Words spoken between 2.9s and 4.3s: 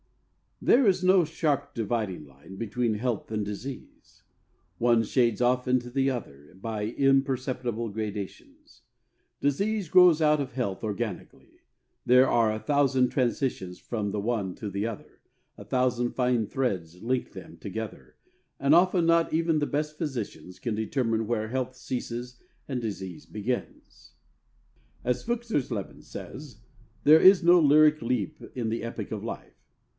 health and disease.